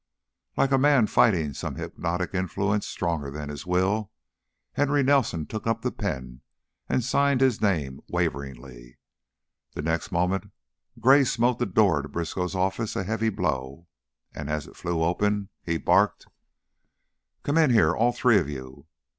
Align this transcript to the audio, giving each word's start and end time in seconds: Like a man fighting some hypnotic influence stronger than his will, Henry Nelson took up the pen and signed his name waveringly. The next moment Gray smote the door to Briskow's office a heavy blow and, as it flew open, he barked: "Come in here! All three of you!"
Like 0.57 0.71
a 0.71 0.79
man 0.79 1.05
fighting 1.05 1.53
some 1.53 1.75
hypnotic 1.75 2.33
influence 2.33 2.87
stronger 2.87 3.29
than 3.29 3.49
his 3.49 3.67
will, 3.67 4.11
Henry 4.73 5.03
Nelson 5.03 5.45
took 5.45 5.67
up 5.67 5.83
the 5.83 5.91
pen 5.91 6.41
and 6.89 7.03
signed 7.03 7.39
his 7.39 7.61
name 7.61 8.01
waveringly. 8.07 8.97
The 9.75 9.83
next 9.83 10.11
moment 10.11 10.49
Gray 10.99 11.23
smote 11.23 11.59
the 11.59 11.67
door 11.67 12.01
to 12.01 12.09
Briskow's 12.09 12.55
office 12.55 12.95
a 12.95 13.03
heavy 13.03 13.29
blow 13.29 13.85
and, 14.33 14.49
as 14.49 14.65
it 14.65 14.75
flew 14.75 15.03
open, 15.03 15.49
he 15.61 15.77
barked: 15.77 16.25
"Come 17.43 17.59
in 17.59 17.69
here! 17.69 17.95
All 17.95 18.11
three 18.11 18.39
of 18.39 18.49
you!" 18.49 18.87